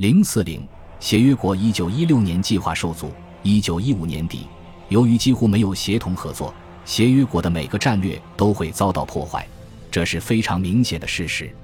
[0.00, 0.66] 零四零，
[0.98, 3.12] 协约国一九一六年计划受阻。
[3.42, 4.46] 一九一五年底，
[4.88, 6.54] 由于几乎没有协同合作，
[6.86, 9.46] 协约国的每个战略都会遭到破坏，
[9.90, 11.54] 这是非常明显的事实。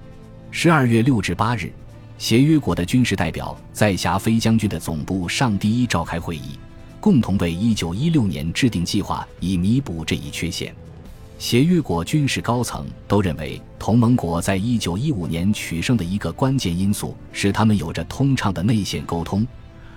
[0.51, 1.73] 十二月六至八日，
[2.19, 6.59] 协约国的军事代表在霞飞将军的总部上第一召开会议，
[7.01, 10.77] 共同为一九一六年制定计划，以弥补这一缺陷。
[11.39, 19.47] 协约国军事高层都认为，同盟国在一九一五年取胜的一个关键因素是他们有着通畅的内线沟通。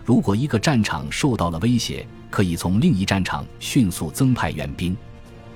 [0.03, 4.95] 如果一个战场受到了威胁，可以从另一战场迅速增派援兵。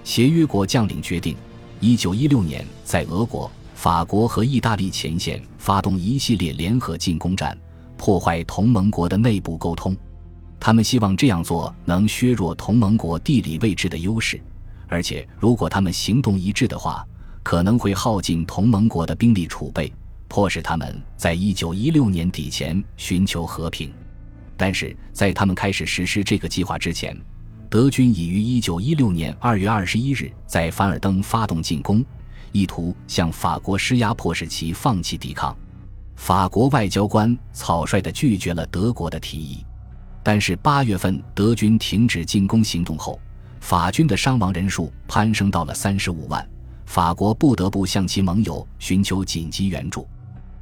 [0.06, 1.36] 协约国将领决定，
[1.82, 7.58] 一九一六年在俄国、法国和意大利前线发动一系列联合进攻战，
[7.98, 9.96] 破坏同盟国的内部沟通。
[10.62, 14.40] 他们希望这样做能削弱同盟国地理位置的优势。
[14.94, 17.04] 而且，如果他们行动一致的话，
[17.42, 19.92] 可能会耗尽同盟国的兵力储备，
[20.28, 23.92] 迫使他们在一九一六年底前寻求和平。
[24.56, 27.20] 但是在他们开始实施这个计划之前，
[27.72, 32.06] 德军已于一九一六年二月二十一日在凡尔登发动进攻，
[32.52, 35.58] 意图向法国施压，迫使其放弃抵抗。
[36.16, 39.66] 法国外交官草率地拒绝了德国的提议。
[40.22, 43.20] 但是八月份德军停止进攻行动后。
[43.64, 46.46] 法军的伤亡人数攀升到了三十五万，
[46.86, 50.06] 法国不得不向其盟友寻求紧急援助。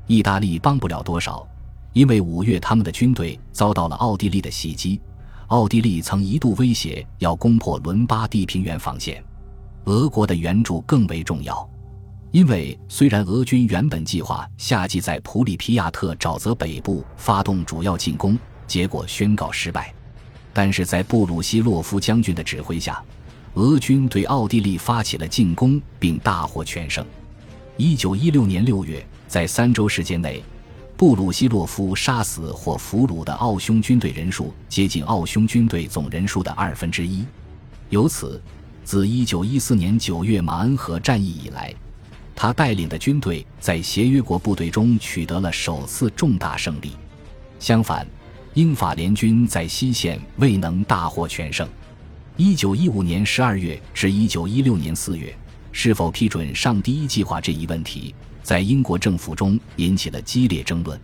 [0.05, 1.45] 意大利帮不了多少，
[1.93, 5.01] 因为五月他们的军队遭到了奥地利的袭击。
[5.47, 9.21] 奥地利曾一度威胁要攻破伦巴第平原防线。
[9.85, 11.67] 俄国的援助更为重要，
[12.29, 19.91] 因为虽然俄军原本计划夏季在普里皮亚特沼泽北部发动主要进攻，结果宣告失败。
[20.53, 23.01] 但是在布鲁西洛夫将军的指挥下，
[23.53, 27.05] 俄军对奥地利发起了进攻，并大获全胜。
[27.77, 30.43] 一九一六年六月，在三周时间内，
[30.97, 37.25] 布鲁西洛夫杀死或俘虏的奥匈军队人数接近奥匈军队总人数的二分之一。
[37.89, 38.41] 由此，
[38.83, 41.73] 自一九一四年九月马恩河战役以来，
[42.35, 46.91] 他带领的军队在协约国部队中取得了首次重大胜利。
[47.59, 48.05] 相反，
[48.53, 51.65] 英法联军在西线未能大获全胜。
[52.35, 55.33] 一九一五年十二月至一九一六年四月，
[55.71, 58.13] 是否批准上第一计划这一问题，
[58.43, 60.99] 在英国政府中引起了激烈争论。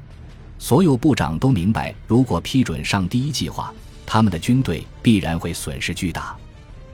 [0.59, 3.73] 所有部长都明白，如果批准上第一计划，
[4.05, 6.35] 他们的军队必然会损失巨大。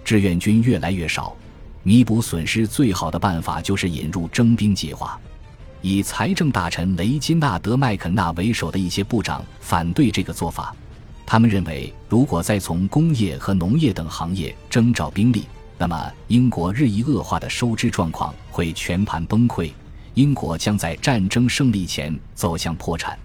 [0.06, 1.35] 志愿军越来越少，
[1.81, 5.20] 弥补损失最好的办法就是引入征兵计划。
[5.85, 10.73] 以财政大臣雷金纳德·麦肯纳为首的一些部长反对这个做法，
[11.25, 15.43] 他们认为，如果再从工业和农业等行业征召兵力，
[15.77, 19.73] 那么英国日益恶化的收支状况会全盘崩溃，
[20.13, 23.19] 英国将在战争胜利前走向破产。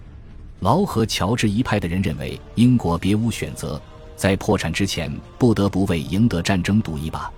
[0.59, 3.81] 劳和乔治一派的人认为，英国别无选择，
[4.17, 7.31] 在破产之前不得不为赢得战争赌一把，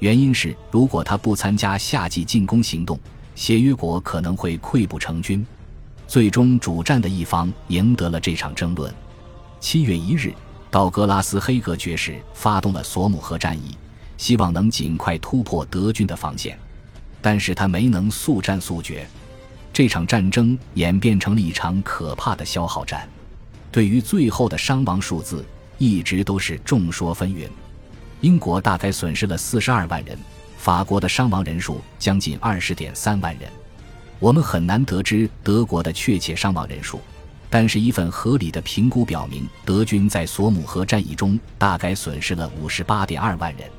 [0.00, 2.98] 原因是如果他不参加夏季进攻行动。
[3.34, 5.44] 协约国可能会溃不成军，
[6.06, 8.92] 最终主战的一方赢得了这场争论。
[9.60, 10.32] 七月一日，
[10.70, 13.76] 道格拉斯·黑格爵士发动了索姆河战役，
[14.16, 16.58] 希望能尽快突破德军的防线，
[17.20, 19.06] 但是他没能速战速决。
[19.72, 23.08] 这场战争演变成了一场可怕的消耗战，
[23.72, 25.44] 对于最后的伤亡数字，
[25.78, 27.48] 一直都是众说纷纭。
[28.20, 30.16] 英国大概损失了四十二万人。
[30.64, 33.46] 法国的伤亡人数将近二十点三万人，
[34.18, 36.98] 我们很难得知德国的确切伤亡人数，
[37.50, 43.70] 但是一份合理的评估表明，德军在索姆河战役中大概损失了五十八点二万人。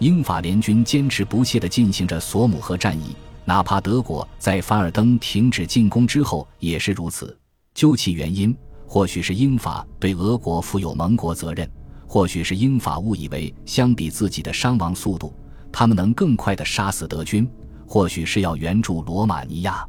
[0.00, 3.14] 英法联军坚持不懈地进行着索姆河战役，
[3.44, 7.38] 哪怕德国在凡尔登停止进攻之后也是如此。
[7.72, 8.52] 究其原因，
[8.84, 11.70] 或许是英法对俄国负有盟国责任，
[12.04, 15.32] 或许是英法误以为相比自己的伤亡速度。
[15.72, 17.48] 他们能更快地杀死德军，
[17.86, 19.86] 或许是要援助罗马尼亚。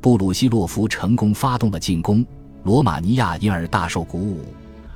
[0.00, 2.24] 布鲁西洛夫成功发动了进攻，
[2.62, 4.44] 罗马尼亚因而大受鼓舞，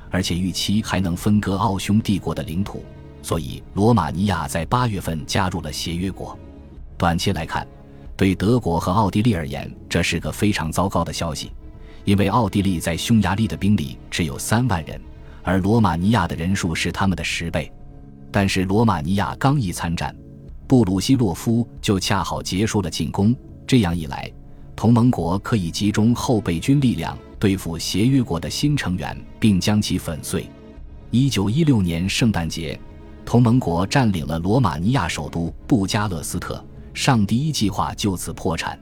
[0.09, 2.83] 而且预期还能分割奥匈帝国的领土，
[3.21, 6.37] 所以罗马尼亚在八月份加入了协约国。
[6.97, 7.67] 短期来看，
[8.15, 11.51] 对德国和奥地利而言，这是个非常糟糕的消息，
[12.05, 14.99] 因为奥地利在匈牙利的兵力只有三万人，
[15.43, 17.71] 而罗马尼亚的人数是他们的十倍。
[18.31, 20.15] 但是罗马尼亚刚一参战。
[20.67, 23.35] 布鲁西洛夫就恰好结束了进攻，
[23.67, 24.31] 这样一来，
[24.75, 30.49] 同盟国可以集中后备军力量对付协约国的新成员，并将其粉碎。
[31.11, 32.79] 一九一六年圣诞节，
[33.23, 36.63] 同盟国占领了罗马尼亚首都布加勒斯特，
[36.93, 38.79] 上第一计划就此破产。